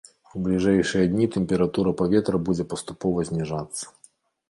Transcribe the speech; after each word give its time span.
У 0.37 0.39
бліжэйшыя 0.45 1.09
дні 1.11 1.27
тэмпература 1.35 1.95
паветра 2.01 2.43
будзе 2.51 2.69
паступова 2.75 3.19
зніжацца. 3.33 3.83